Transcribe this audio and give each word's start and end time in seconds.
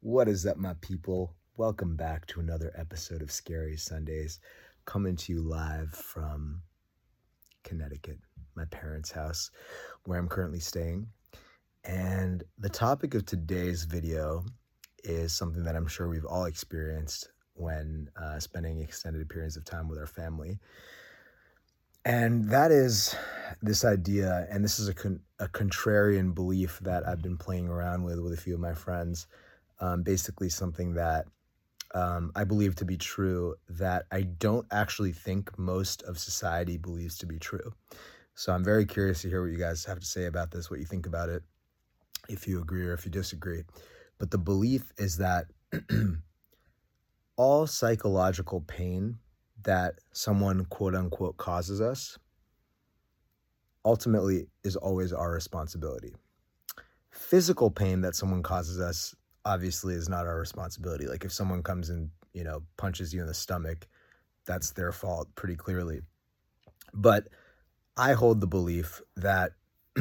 What 0.00 0.28
is 0.28 0.46
up, 0.46 0.58
my 0.58 0.74
people? 0.82 1.34
Welcome 1.56 1.96
back 1.96 2.26
to 2.26 2.40
another 2.40 2.70
episode 2.76 3.22
of 3.22 3.32
Scary 3.32 3.78
Sundays, 3.78 4.40
coming 4.84 5.16
to 5.16 5.32
you 5.32 5.40
live 5.40 5.88
from 5.88 6.62
Connecticut, 7.64 8.18
my 8.54 8.66
parents' 8.66 9.10
house, 9.10 9.50
where 10.04 10.18
I'm 10.18 10.28
currently 10.28 10.60
staying. 10.60 11.08
And 11.82 12.44
the 12.58 12.68
topic 12.68 13.14
of 13.14 13.24
today's 13.24 13.84
video 13.84 14.44
is 15.02 15.32
something 15.32 15.64
that 15.64 15.74
I'm 15.74 15.88
sure 15.88 16.08
we've 16.08 16.26
all 16.26 16.44
experienced 16.44 17.30
when 17.54 18.10
uh, 18.20 18.38
spending 18.38 18.80
extended 18.80 19.28
periods 19.30 19.56
of 19.56 19.64
time 19.64 19.88
with 19.88 19.98
our 19.98 20.06
family. 20.06 20.58
And 22.04 22.50
that 22.50 22.70
is 22.70 23.16
this 23.62 23.84
idea, 23.84 24.46
and 24.50 24.62
this 24.62 24.78
is 24.78 24.88
a, 24.88 24.94
con- 24.94 25.22
a 25.40 25.48
contrarian 25.48 26.34
belief 26.34 26.78
that 26.82 27.08
I've 27.08 27.22
been 27.22 27.38
playing 27.38 27.66
around 27.66 28.04
with 28.04 28.20
with 28.20 28.34
a 28.34 28.36
few 28.36 28.54
of 28.54 28.60
my 28.60 28.74
friends 28.74 29.26
um, 29.80 30.02
basically 30.02 30.48
something 30.48 30.94
that 30.94 31.26
um, 31.94 32.32
I 32.34 32.44
believe 32.44 32.74
to 32.76 32.84
be 32.84 32.96
true 32.96 33.54
that 33.68 34.06
I 34.10 34.22
don't 34.22 34.66
actually 34.70 35.12
think 35.12 35.58
most 35.58 36.02
of 36.02 36.18
society 36.18 36.76
believes 36.76 37.18
to 37.18 37.26
be 37.26 37.38
true. 37.38 37.72
So 38.34 38.52
I'm 38.52 38.64
very 38.64 38.84
curious 38.84 39.22
to 39.22 39.28
hear 39.28 39.42
what 39.42 39.52
you 39.52 39.58
guys 39.58 39.84
have 39.86 40.00
to 40.00 40.06
say 40.06 40.26
about 40.26 40.50
this, 40.50 40.70
what 40.70 40.78
you 40.78 40.84
think 40.84 41.06
about 41.06 41.30
it, 41.30 41.42
if 42.28 42.46
you 42.46 42.60
agree 42.60 42.86
or 42.86 42.92
if 42.92 43.04
you 43.04 43.10
disagree. 43.10 43.62
But 44.18 44.30
the 44.30 44.38
belief 44.38 44.92
is 44.98 45.16
that 45.18 45.46
all 47.36 47.66
psychological 47.66 48.60
pain 48.62 49.18
that 49.62 49.94
someone 50.12 50.64
quote 50.66 50.94
unquote 50.94 51.36
causes 51.36 51.80
us 51.80 52.18
ultimately 53.84 54.48
is 54.64 54.76
always 54.76 55.12
our 55.12 55.32
responsibility. 55.32 56.14
Physical 57.10 57.70
pain 57.70 58.02
that 58.02 58.14
someone 58.14 58.42
causes 58.42 58.80
us 58.80 59.14
obviously 59.46 59.94
is 59.94 60.08
not 60.08 60.26
our 60.26 60.38
responsibility. 60.38 61.06
Like 61.06 61.24
if 61.24 61.32
someone 61.32 61.62
comes 61.62 61.88
and, 61.88 62.10
you 62.34 62.42
know, 62.42 62.64
punches 62.76 63.14
you 63.14 63.20
in 63.20 63.28
the 63.28 63.34
stomach, 63.34 63.86
that's 64.44 64.72
their 64.72 64.90
fault 64.90 65.28
pretty 65.36 65.54
clearly. 65.54 66.02
But 66.92 67.28
I 67.96 68.12
hold 68.12 68.40
the 68.40 68.46
belief 68.48 69.00
that 69.16 69.52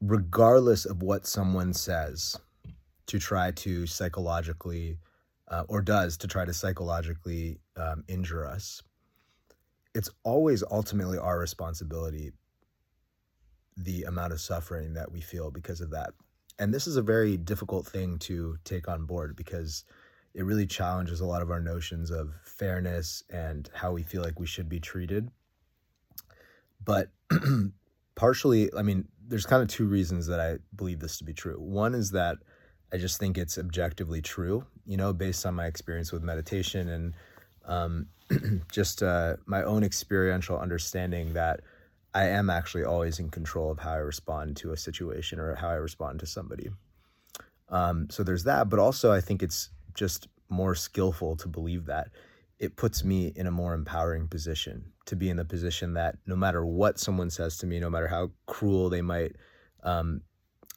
regardless 0.00 0.84
of 0.84 1.02
what 1.02 1.26
someone 1.26 1.72
says 1.74 2.38
to 3.06 3.18
try 3.18 3.50
to 3.50 3.86
psychologically 3.86 4.98
uh, 5.48 5.64
or 5.68 5.82
does 5.82 6.16
to 6.18 6.28
try 6.28 6.44
to 6.44 6.54
psychologically 6.54 7.58
um, 7.76 8.04
injure 8.06 8.46
us, 8.46 8.82
it's 9.94 10.10
always 10.22 10.62
ultimately 10.70 11.18
our 11.18 11.38
responsibility 11.38 12.30
the 13.76 14.04
amount 14.04 14.32
of 14.32 14.40
suffering 14.40 14.94
that 14.94 15.10
we 15.10 15.20
feel 15.20 15.50
because 15.50 15.80
of 15.80 15.90
that 15.90 16.12
and 16.58 16.72
this 16.72 16.86
is 16.86 16.96
a 16.96 17.02
very 17.02 17.36
difficult 17.36 17.86
thing 17.86 18.18
to 18.20 18.56
take 18.64 18.88
on 18.88 19.04
board 19.06 19.36
because 19.36 19.84
it 20.34 20.44
really 20.44 20.66
challenges 20.66 21.20
a 21.20 21.26
lot 21.26 21.42
of 21.42 21.50
our 21.50 21.60
notions 21.60 22.10
of 22.10 22.32
fairness 22.44 23.22
and 23.30 23.68
how 23.74 23.92
we 23.92 24.02
feel 24.02 24.22
like 24.22 24.40
we 24.40 24.46
should 24.46 24.68
be 24.68 24.80
treated. 24.80 25.30
But 26.84 27.10
partially, 28.14 28.70
I 28.76 28.82
mean, 28.82 29.08
there's 29.26 29.46
kind 29.46 29.62
of 29.62 29.68
two 29.68 29.86
reasons 29.86 30.26
that 30.26 30.40
I 30.40 30.58
believe 30.74 31.00
this 31.00 31.18
to 31.18 31.24
be 31.24 31.32
true. 31.34 31.56
One 31.56 31.94
is 31.94 32.10
that 32.12 32.38
I 32.92 32.98
just 32.98 33.18
think 33.18 33.38
it's 33.38 33.58
objectively 33.58 34.20
true, 34.20 34.64
you 34.86 34.96
know, 34.96 35.12
based 35.12 35.46
on 35.46 35.54
my 35.54 35.66
experience 35.66 36.12
with 36.12 36.22
meditation 36.22 36.88
and 36.88 37.14
um, 37.64 38.06
just 38.72 39.02
uh, 39.02 39.36
my 39.46 39.62
own 39.62 39.84
experiential 39.84 40.58
understanding 40.58 41.32
that 41.34 41.60
I 42.14 42.26
am 42.26 42.50
actually 42.50 42.84
always 42.84 43.18
in 43.18 43.30
control 43.30 43.70
of 43.70 43.78
how 43.78 43.92
I 43.92 43.96
respond 43.96 44.56
to 44.58 44.72
a 44.72 44.76
situation 44.76 45.38
or 45.38 45.54
how 45.54 45.68
I 45.68 45.74
respond 45.74 46.20
to 46.20 46.26
somebody. 46.26 46.70
Um, 47.68 48.08
so 48.10 48.22
there's 48.22 48.44
that, 48.44 48.68
but 48.68 48.78
also 48.78 49.10
I 49.10 49.20
think 49.20 49.42
it's 49.42 49.70
just 49.94 50.28
more 50.48 50.74
skillful 50.74 51.36
to 51.36 51.48
believe 51.48 51.86
that. 51.86 52.10
It 52.58 52.76
puts 52.76 53.02
me 53.02 53.32
in 53.34 53.46
a 53.46 53.50
more 53.50 53.74
empowering 53.74 54.28
position 54.28 54.92
to 55.06 55.16
be 55.16 55.30
in 55.30 55.36
the 55.36 55.44
position 55.44 55.94
that 55.94 56.18
no 56.26 56.36
matter 56.36 56.64
what 56.64 56.98
someone 56.98 57.30
says 57.30 57.56
to 57.58 57.66
me, 57.66 57.80
no 57.80 57.90
matter 57.90 58.06
how 58.06 58.30
cruel 58.46 58.88
they 58.88 59.02
might, 59.02 59.36
um, 59.82 60.20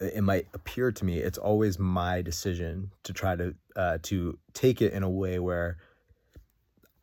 it 0.00 0.24
might 0.24 0.46
appear 0.54 0.90
to 0.90 1.04
me, 1.04 1.18
it's 1.18 1.38
always 1.38 1.78
my 1.78 2.22
decision 2.22 2.90
to 3.04 3.12
try 3.12 3.36
to 3.36 3.54
uh, 3.76 3.98
to 4.02 4.38
take 4.54 4.80
it 4.80 4.92
in 4.92 5.02
a 5.02 5.10
way 5.10 5.38
where 5.38 5.76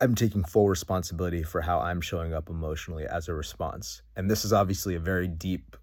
I'm 0.01 0.15
taking 0.15 0.43
full 0.43 0.67
responsibility 0.67 1.43
for 1.43 1.61
how 1.61 1.79
I'm 1.79 2.01
showing 2.01 2.33
up 2.33 2.49
emotionally 2.49 3.05
as 3.05 3.29
a 3.29 3.33
response. 3.33 4.01
And 4.15 4.29
this 4.29 4.43
is 4.43 4.51
obviously 4.51 4.95
a 4.95 4.99
very 4.99 5.27
deep, 5.27 5.77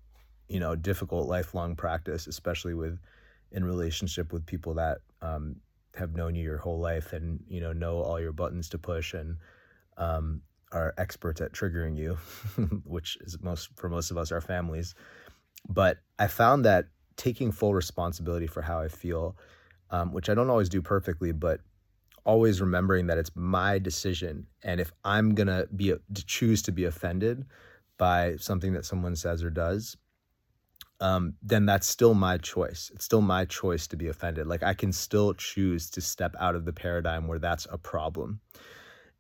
you 0.48 0.60
know, 0.60 0.76
difficult 0.76 1.28
lifelong 1.28 1.76
practice, 1.76 2.26
especially 2.26 2.74
with 2.74 2.98
in 3.52 3.64
relationship 3.64 4.32
with 4.32 4.44
people 4.46 4.74
that 4.74 4.98
um, 5.22 5.56
have 5.94 6.14
known 6.14 6.34
you 6.34 6.42
your 6.42 6.58
whole 6.58 6.78
life 6.78 7.12
and 7.12 7.40
you 7.48 7.60
know 7.60 7.72
know 7.72 7.98
all 7.98 8.20
your 8.20 8.32
buttons 8.32 8.68
to 8.70 8.78
push 8.78 9.14
and 9.14 9.36
um, 9.98 10.40
are 10.72 10.94
experts 10.98 11.40
at 11.40 11.52
triggering 11.52 11.96
you, 11.96 12.14
which 12.84 13.18
is 13.20 13.38
most 13.42 13.70
for 13.76 13.88
most 13.88 14.10
of 14.10 14.16
us 14.16 14.32
our 14.32 14.40
families. 14.40 14.94
But 15.68 15.98
I 16.18 16.26
found 16.26 16.64
that 16.64 16.86
taking 17.16 17.52
full 17.52 17.74
responsibility 17.74 18.46
for 18.46 18.62
how 18.62 18.80
I 18.80 18.88
feel, 18.88 19.36
um, 19.90 20.12
which 20.12 20.28
I 20.28 20.34
don't 20.34 20.50
always 20.50 20.68
do 20.68 20.82
perfectly, 20.82 21.32
but 21.32 21.60
always 22.24 22.60
remembering 22.60 23.06
that 23.06 23.18
it's 23.18 23.30
my 23.34 23.78
decision. 23.78 24.46
And 24.62 24.80
if 24.80 24.92
i'm 25.04 25.34
going 25.34 25.48
to 25.48 25.68
be 25.74 25.88
to 25.88 26.26
choose 26.26 26.62
to 26.62 26.72
be 26.72 26.84
offended 26.84 27.44
by 27.98 28.36
something 28.36 28.72
that 28.72 28.84
someone 28.84 29.16
says 29.16 29.44
or 29.44 29.50
does 29.50 29.96
um, 31.02 31.34
then 31.42 31.66
that's 31.66 31.88
still 31.88 32.14
my 32.14 32.38
choice. 32.38 32.92
It's 32.94 33.04
still 33.04 33.22
my 33.22 33.44
choice 33.44 33.88
to 33.88 33.96
be 33.96 34.06
offended. 34.06 34.46
Like 34.46 34.62
i 34.62 34.72
can 34.72 34.92
still 34.92 35.34
choose 35.34 35.90
to 35.90 36.00
step 36.00 36.34
out 36.38 36.54
of 36.54 36.64
the 36.64 36.72
paradigm 36.72 37.26
where 37.26 37.40
that's 37.40 37.66
a 37.70 37.76
problem. 37.76 38.40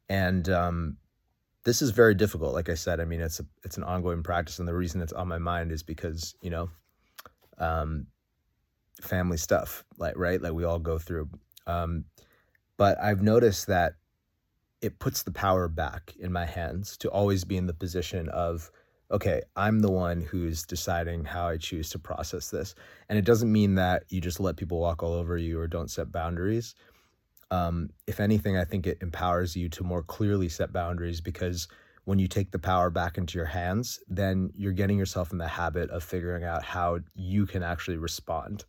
And 0.08 0.48
um, 0.48 0.96
this 1.64 1.82
is 1.82 1.90
very 1.90 2.14
difficult. 2.14 2.54
Like 2.54 2.68
i 2.68 2.74
said 2.74 3.00
i 3.00 3.04
mean 3.04 3.20
it's 3.20 3.40
a, 3.40 3.46
it's 3.64 3.76
an 3.76 3.82
ongoing 3.82 4.22
practice. 4.22 4.60
And 4.60 4.68
the 4.68 4.74
reason 4.74 5.02
it's 5.02 5.12
on 5.12 5.26
my 5.26 5.38
mind 5.38 5.72
is 5.72 5.82
because 5.82 6.36
you 6.40 6.50
know 6.50 6.70
um, 7.58 8.06
family 9.00 9.36
stuff 9.36 9.84
like 9.98 10.16
right? 10.16 10.40
Like 10.40 10.52
we 10.52 10.64
all 10.64 10.78
go 10.78 10.98
through 10.98 11.28
um, 11.66 12.04
but 12.76 12.98
I've 13.00 13.22
noticed 13.22 13.66
that 13.66 13.94
it 14.80 14.98
puts 14.98 15.22
the 15.22 15.30
power 15.30 15.68
back 15.68 16.14
in 16.18 16.32
my 16.32 16.44
hands 16.44 16.96
to 16.98 17.08
always 17.08 17.44
be 17.44 17.56
in 17.56 17.66
the 17.66 17.72
position 17.72 18.28
of, 18.30 18.70
okay, 19.10 19.42
I'm 19.54 19.80
the 19.80 19.90
one 19.90 20.20
who's 20.20 20.64
deciding 20.64 21.24
how 21.24 21.46
I 21.46 21.56
choose 21.56 21.90
to 21.90 21.98
process 21.98 22.50
this. 22.50 22.74
And 23.08 23.18
it 23.18 23.24
doesn't 23.24 23.52
mean 23.52 23.76
that 23.76 24.04
you 24.08 24.20
just 24.20 24.40
let 24.40 24.56
people 24.56 24.80
walk 24.80 25.02
all 25.02 25.14
over 25.14 25.36
you 25.36 25.60
or 25.60 25.68
don't 25.68 25.90
set 25.90 26.10
boundaries. 26.10 26.74
Um, 27.52 27.90
if 28.06 28.18
anything, 28.18 28.56
I 28.56 28.64
think 28.64 28.86
it 28.86 28.98
empowers 29.02 29.54
you 29.54 29.68
to 29.70 29.84
more 29.84 30.02
clearly 30.02 30.48
set 30.48 30.72
boundaries 30.72 31.20
because 31.20 31.68
when 32.04 32.18
you 32.18 32.26
take 32.26 32.50
the 32.50 32.58
power 32.58 32.90
back 32.90 33.18
into 33.18 33.38
your 33.38 33.46
hands, 33.46 34.00
then 34.08 34.50
you're 34.56 34.72
getting 34.72 34.98
yourself 34.98 35.30
in 35.30 35.38
the 35.38 35.46
habit 35.46 35.90
of 35.90 36.02
figuring 36.02 36.42
out 36.42 36.64
how 36.64 36.98
you 37.14 37.46
can 37.46 37.62
actually 37.62 37.98
respond 37.98 38.64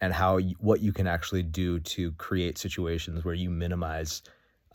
and 0.00 0.12
how 0.12 0.38
what 0.58 0.80
you 0.80 0.92
can 0.92 1.06
actually 1.06 1.42
do 1.42 1.80
to 1.80 2.12
create 2.12 2.58
situations 2.58 3.24
where 3.24 3.34
you 3.34 3.50
minimize 3.50 4.22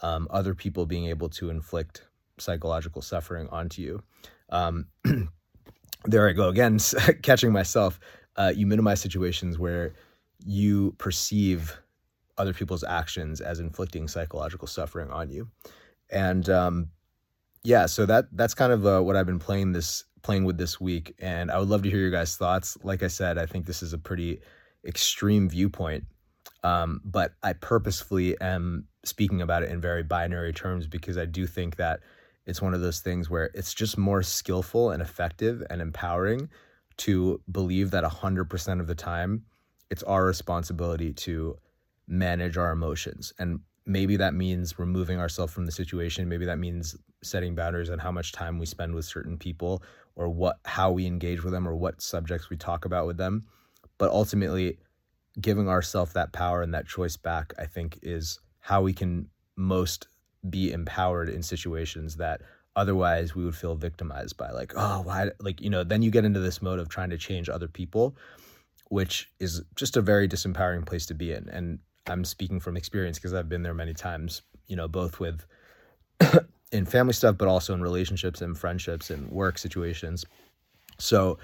um, 0.02 0.28
other 0.32 0.54
people 0.54 0.86
being 0.86 1.06
able 1.06 1.30
to 1.30 1.50
inflict 1.50 2.04
psychological 2.40 3.02
suffering 3.02 3.48
onto 3.50 3.82
you. 3.82 4.04
Um, 4.50 4.88
there 6.06 6.28
I 6.28 6.34
go 6.34 6.50
again, 6.50 6.80
catching 7.22 7.52
myself. 7.52 8.00
Uh, 8.36 8.52
you 8.56 8.66
minimize 8.68 9.00
situations 9.00 9.58
where 9.58 9.94
you 10.46 10.94
perceive 10.98 11.80
other 12.38 12.54
people's 12.54 12.84
actions 12.84 13.40
as 13.42 13.60
inflicting 13.60 14.08
psychological 14.08 14.68
suffering 14.68 15.10
on 15.12 15.30
you, 15.30 15.48
and 16.10 16.50
um, 16.50 16.90
yeah, 17.64 17.86
so 17.86 18.06
that 18.06 18.26
that's 18.34 18.54
kind 18.54 18.74
of 18.74 18.86
uh, 18.86 19.02
what 19.02 19.16
I've 19.16 19.26
been 19.26 19.40
playing 19.40 19.72
this 19.72 20.04
playing 20.24 20.46
with 20.46 20.58
this 20.58 20.82
week, 20.82 21.14
and 21.20 21.52
I 21.52 21.60
would 21.60 21.70
love 21.70 21.84
to 21.84 21.90
hear 21.90 22.00
your 22.00 22.12
guys' 22.12 22.36
thoughts. 22.36 22.78
Like 22.84 23.04
I 23.04 23.08
said, 23.08 23.38
I 23.38 23.46
think 23.46 23.66
this 23.66 23.84
is 23.84 23.94
a 23.94 23.98
pretty 23.98 24.42
extreme 24.86 25.50
viewpoint. 25.50 26.06
Um, 26.64 27.02
but 27.04 27.34
I 27.44 27.54
purposefully 27.54 28.40
am 28.40 28.88
speaking 29.04 29.42
about 29.42 29.64
it 29.64 29.70
in 29.70 29.82
very 29.82 30.04
binary 30.04 30.54
terms 30.54 30.88
because 30.88 31.18
I 31.18 31.26
do 31.26 31.46
think 31.46 31.76
that 31.76 32.00
it's 32.46 32.62
one 32.62 32.74
of 32.74 32.82
those 32.82 33.00
things 33.00 33.30
where 33.30 33.50
it's 33.54 33.74
just 33.74 33.98
more 33.98 34.24
skillful 34.24 34.92
and 34.92 35.02
effective 35.02 35.64
and 35.70 35.82
empowering 35.82 36.50
to 36.98 37.42
believe 37.52 37.92
that 37.92 38.04
100% 38.04 38.80
of 38.80 38.88
the 38.88 38.96
time 38.96 39.44
it's 39.90 40.04
our 40.04 40.26
responsibility 40.26 41.14
to 41.14 41.56
manage 42.08 42.58
our 42.58 42.72
emotions. 42.72 43.32
And 43.38 43.60
maybe 43.86 44.16
that 44.18 44.34
means 44.34 44.80
removing 44.80 45.20
ourselves 45.20 45.54
from 45.54 45.68
the 45.68 45.72
situation. 45.72 46.28
Maybe 46.28 46.46
that 46.46 46.58
means 46.58 46.96
setting 47.22 47.54
boundaries 47.54 47.90
on 47.90 48.00
how 48.00 48.12
much 48.12 48.32
time 48.32 48.58
we 48.58 48.66
spend 48.66 48.96
with 48.96 49.06
certain 49.06 49.38
people 49.38 49.84
or 50.16 50.30
what 50.30 50.58
how 50.66 50.92
we 50.92 51.06
engage 51.06 51.44
with 51.44 51.54
them 51.54 51.68
or 51.68 51.76
what 51.76 52.02
subjects 52.02 52.50
we 52.50 52.58
talk 52.58 52.86
about 52.86 53.06
with 53.06 53.18
them 53.18 53.46
but 53.98 54.12
ultimately 54.12 54.78
giving 55.40 55.68
ourselves 55.68 56.14
that 56.14 56.32
power 56.32 56.62
and 56.62 56.74
that 56.74 56.88
choice 56.88 57.18
back 57.18 57.54
i 57.58 57.66
think 57.66 58.00
is 58.02 58.40
how 58.60 58.82
we 58.82 58.94
can 58.94 59.28
most 59.56 60.08
be 60.50 60.72
empowered 60.72 61.30
in 61.30 61.42
situations 61.42 62.18
that 62.18 62.42
otherwise 62.76 63.36
we 63.36 63.46
would 63.46 63.56
feel 63.56 63.76
victimized 63.76 64.36
by 64.38 64.50
like 64.52 64.74
oh 64.76 65.02
why 65.02 65.30
like 65.40 65.62
you 65.62 65.70
know 65.70 65.84
then 65.84 66.02
you 66.02 66.12
get 66.12 66.26
into 66.26 66.40
this 66.40 66.62
mode 66.62 66.80
of 66.80 66.90
trying 66.90 67.10
to 67.10 67.18
change 67.18 67.50
other 67.50 67.68
people 67.68 68.16
which 68.94 69.32
is 69.40 69.64
just 69.76 69.98
a 69.98 70.02
very 70.02 70.30
disempowering 70.30 70.86
place 70.86 71.08
to 71.08 71.16
be 71.16 71.32
in. 71.32 71.50
And 71.50 71.80
I'm 72.06 72.24
speaking 72.24 72.60
from 72.60 72.78
experience 72.78 73.18
because 73.18 73.34
I've 73.34 73.50
been 73.50 73.64
there 73.64 73.74
many 73.74 73.96
times, 73.96 74.44
you 74.68 74.76
know, 74.76 74.88
both 74.88 75.20
with 75.20 75.48
in 76.72 76.86
family 76.86 77.14
stuff, 77.14 77.36
but 77.36 77.48
also 77.48 77.74
in 77.74 77.82
relationships 77.82 78.40
and 78.40 78.56
friendships 78.56 79.10
and 79.10 79.32
work 79.32 79.58
situations. 79.58 80.26
So, 81.00 81.40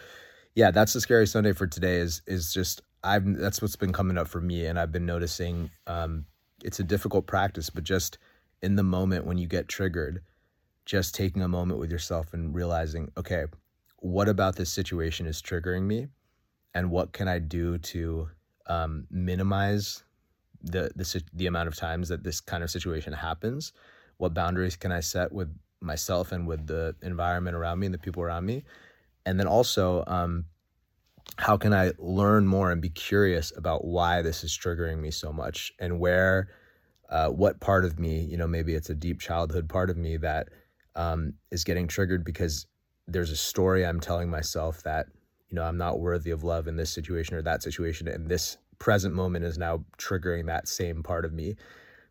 yeah, 0.56 0.72
that's 0.72 0.94
the 0.94 1.02
scary 1.02 1.28
Sunday 1.28 1.54
for 1.54 1.68
today. 1.68 1.98
Is 1.98 2.22
is 2.28 2.54
just 2.54 2.82
I've 3.04 3.26
that's 3.38 3.62
what's 3.62 3.76
been 3.76 3.94
coming 3.94 4.18
up 4.18 4.28
for 4.28 4.42
me, 4.42 4.66
and 4.66 4.80
I've 4.80 4.92
been 4.92 5.06
noticing. 5.06 5.72
Um, 5.88 6.26
it's 6.64 6.80
a 6.80 6.84
difficult 6.84 7.26
practice, 7.26 7.70
but 7.70 7.84
just 7.86 8.18
in 8.62 8.76
the 8.76 8.84
moment 8.84 9.26
when 9.26 9.38
you 9.38 9.48
get 9.48 9.70
triggered, 9.70 10.22
just 10.86 11.16
taking 11.16 11.42
a 11.42 11.48
moment 11.48 11.80
with 11.80 11.90
yourself 11.92 12.34
and 12.34 12.54
realizing, 12.54 13.12
okay, 13.16 13.46
what 14.00 14.28
about 14.28 14.58
this 14.58 14.70
situation 14.70 15.26
is 15.26 15.42
triggering 15.42 15.84
me, 15.84 16.08
and 16.74 16.92
what 16.92 17.14
can 17.14 17.28
I 17.28 17.40
do 17.40 17.78
to 17.78 18.30
um, 18.68 19.08
minimize 19.10 20.04
the, 20.62 20.92
the 20.96 21.24
the 21.34 21.48
amount 21.48 21.68
of 21.68 21.76
times 21.76 22.10
that 22.10 22.24
this 22.24 22.42
kind 22.42 22.64
of 22.64 22.70
situation 22.70 23.14
happens? 23.14 23.72
What 24.18 24.34
boundaries 24.34 24.76
can 24.76 24.92
I 24.92 25.00
set 25.00 25.32
with 25.32 25.56
myself 25.80 26.34
and 26.34 26.46
with 26.46 26.68
the 26.68 26.96
environment 27.02 27.56
around 27.56 27.80
me 27.80 27.86
and 27.86 27.94
the 27.94 28.00
people 28.00 28.22
around 28.24 28.46
me? 28.46 28.66
And 29.30 29.40
then 29.40 29.46
also, 29.46 30.04
um, 30.08 30.46
how 31.38 31.56
can 31.56 31.72
I 31.72 31.92
learn 32.00 32.48
more 32.48 32.72
and 32.72 32.82
be 32.82 32.90
curious 32.90 33.54
about 33.56 33.86
why 33.86 34.24
this 34.24 34.44
is 34.44 34.58
triggering 34.58 34.98
me 34.98 35.12
so 35.12 35.32
much 35.32 35.72
and 35.80 36.00
where, 36.00 36.50
uh, 37.12 37.30
what 37.30 37.60
part 37.60 37.86
of 37.86 38.00
me, 38.00 38.22
you 38.22 38.38
know, 38.38 38.48
maybe 38.48 38.74
it's 38.74 38.90
a 38.90 38.96
deep 38.96 39.20
childhood 39.20 39.70
part 39.70 39.92
of 39.92 39.98
me 39.98 40.18
that 40.18 40.50
um, 40.96 41.36
is 41.52 41.64
getting 41.64 41.88
triggered 41.88 42.26
because 42.26 42.66
there's 43.08 43.30
a 43.30 43.36
story 43.36 43.86
I'm 43.86 44.00
telling 44.00 44.32
myself 44.32 44.82
that, 44.82 45.06
you 45.50 45.56
know, 45.56 45.64
I'm 45.64 45.78
not 45.78 46.00
worthy 46.00 46.32
of 46.32 46.44
love 46.44 46.68
in 46.68 46.76
this 46.76 46.90
situation 46.90 47.36
or 47.36 47.44
that 47.44 47.62
situation. 47.62 48.08
And 48.08 48.30
this 48.30 48.58
present 48.80 49.14
moment 49.14 49.46
is 49.46 49.60
now 49.60 49.86
triggering 50.00 50.48
that 50.48 50.68
same 50.68 51.04
part 51.04 51.24
of 51.24 51.34
me. 51.34 51.56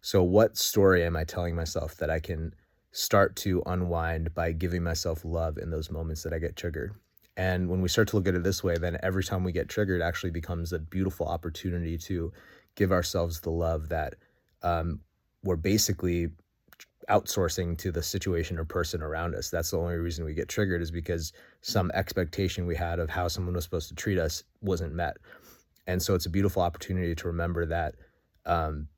So, 0.02 0.22
what 0.22 0.56
story 0.56 1.04
am 1.04 1.16
I 1.16 1.24
telling 1.24 1.56
myself 1.56 1.96
that 1.96 2.10
I 2.10 2.20
can 2.20 2.54
start 2.92 3.34
to 3.36 3.62
unwind 3.66 4.34
by 4.34 4.52
giving 4.52 4.84
myself 4.84 5.24
love 5.24 5.58
in 5.58 5.70
those 5.70 5.90
moments 5.90 6.22
that 6.22 6.32
I 6.32 6.38
get 6.38 6.54
triggered? 6.54 6.94
And 7.38 7.68
when 7.68 7.80
we 7.80 7.88
start 7.88 8.08
to 8.08 8.16
look 8.16 8.26
at 8.26 8.34
it 8.34 8.42
this 8.42 8.64
way, 8.64 8.76
then 8.76 8.98
every 9.00 9.22
time 9.22 9.44
we 9.44 9.52
get 9.52 9.68
triggered, 9.68 10.02
actually 10.02 10.32
becomes 10.32 10.72
a 10.72 10.78
beautiful 10.80 11.26
opportunity 11.26 11.96
to 11.98 12.32
give 12.74 12.90
ourselves 12.90 13.40
the 13.40 13.50
love 13.50 13.88
that 13.90 14.16
um, 14.64 15.00
we're 15.44 15.54
basically 15.54 16.30
outsourcing 17.08 17.78
to 17.78 17.92
the 17.92 18.02
situation 18.02 18.58
or 18.58 18.64
person 18.64 19.02
around 19.02 19.36
us. 19.36 19.50
That's 19.50 19.70
the 19.70 19.78
only 19.78 19.94
reason 19.94 20.24
we 20.24 20.34
get 20.34 20.48
triggered 20.48 20.82
is 20.82 20.90
because 20.90 21.32
some 21.60 21.92
expectation 21.94 22.66
we 22.66 22.74
had 22.74 22.98
of 22.98 23.08
how 23.08 23.28
someone 23.28 23.54
was 23.54 23.62
supposed 23.62 23.88
to 23.88 23.94
treat 23.94 24.18
us 24.18 24.42
wasn't 24.60 24.92
met. 24.92 25.16
And 25.86 26.02
so 26.02 26.16
it's 26.16 26.26
a 26.26 26.30
beautiful 26.30 26.60
opportunity 26.60 27.14
to 27.14 27.26
remember 27.28 27.64
that 27.66 27.94
um, 28.46 28.88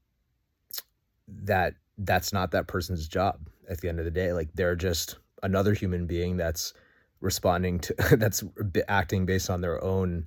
that 1.29 1.75
that's 1.99 2.33
not 2.33 2.53
that 2.53 2.69
person's 2.69 3.07
job 3.07 3.39
at 3.69 3.83
the 3.83 3.89
end 3.91 3.99
of 3.99 4.07
the 4.07 4.11
day. 4.11 4.33
Like 4.33 4.49
they're 4.55 4.77
just 4.77 5.19
another 5.43 5.75
human 5.75 6.07
being 6.07 6.39
that's 6.39 6.73
responding 7.21 7.81
to 7.81 7.95
that's 8.17 8.45
acting 8.89 9.27
based 9.27 9.51
on 9.51 9.61
their 9.61 9.83
own 9.83 10.27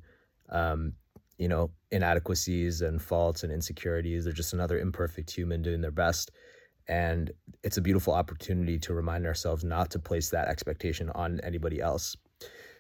um, 0.49 0.93
you 1.37 1.47
know 1.47 1.71
inadequacies 1.91 2.81
and 2.81 3.01
faults 3.01 3.43
and 3.43 3.51
insecurities. 3.51 4.23
They're 4.23 4.33
just 4.33 4.53
another 4.53 4.79
imperfect 4.79 5.31
human 5.31 5.61
doing 5.61 5.81
their 5.81 5.91
best. 5.91 6.31
And 6.87 7.31
it's 7.63 7.77
a 7.77 7.81
beautiful 7.81 8.13
opportunity 8.13 8.77
to 8.79 8.93
remind 8.93 9.25
ourselves 9.25 9.63
not 9.63 9.89
to 9.91 9.99
place 9.99 10.29
that 10.31 10.49
expectation 10.49 11.09
on 11.11 11.39
anybody 11.41 11.79
else. 11.79 12.17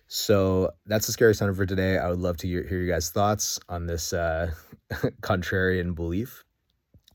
So 0.07 0.71
that's 0.85 1.07
the 1.07 1.13
scary 1.13 1.33
Sunday 1.33 1.55
for 1.55 1.65
today. 1.65 1.97
I 1.97 2.09
would 2.09 2.19
love 2.19 2.37
to 2.37 2.47
hear, 2.47 2.67
hear 2.67 2.81
you 2.81 2.91
guys' 2.91 3.09
thoughts 3.09 3.59
on 3.69 3.87
this 3.87 4.11
uh, 4.11 4.51
contrarian 5.21 5.95
belief. 5.95 6.43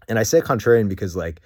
And 0.08 0.18
I 0.18 0.22
say 0.22 0.40
contrarian 0.40 0.88
because, 0.88 1.14
like, 1.14 1.40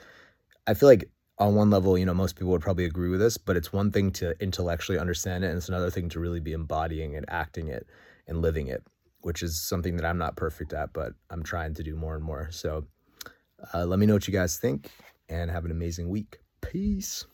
I 0.66 0.74
feel 0.74 0.88
like 0.88 1.10
on 1.42 1.56
one 1.56 1.70
level, 1.70 1.98
you 1.98 2.06
know, 2.06 2.14
most 2.14 2.36
people 2.36 2.52
would 2.52 2.62
probably 2.62 2.84
agree 2.84 3.08
with 3.08 3.20
this, 3.20 3.36
but 3.36 3.56
it's 3.56 3.72
one 3.72 3.90
thing 3.90 4.12
to 4.12 4.40
intellectually 4.40 4.98
understand 4.98 5.44
it, 5.44 5.48
and 5.48 5.56
it's 5.56 5.68
another 5.68 5.90
thing 5.90 6.08
to 6.10 6.20
really 6.20 6.40
be 6.40 6.52
embodying 6.52 7.16
and 7.16 7.26
acting 7.28 7.66
it 7.68 7.86
and 8.28 8.40
living 8.40 8.68
it, 8.68 8.82
which 9.22 9.42
is 9.42 9.60
something 9.60 9.96
that 9.96 10.06
I'm 10.06 10.18
not 10.18 10.36
perfect 10.36 10.72
at, 10.72 10.92
but 10.92 11.14
I'm 11.30 11.42
trying 11.42 11.74
to 11.74 11.82
do 11.82 11.96
more 11.96 12.14
and 12.14 12.24
more. 12.24 12.48
So 12.52 12.86
uh, 13.74 13.84
let 13.84 13.98
me 13.98 14.06
know 14.06 14.14
what 14.14 14.28
you 14.28 14.32
guys 14.32 14.56
think 14.56 14.90
and 15.28 15.50
have 15.50 15.64
an 15.64 15.72
amazing 15.72 16.08
week. 16.08 16.38
Peace. 16.60 17.26